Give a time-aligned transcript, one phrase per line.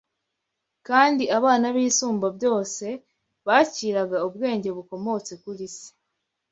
[0.87, 2.87] kandi abana b’Isumbabyose
[3.47, 5.89] bakiraga ubwenge bukomotse kuri Se.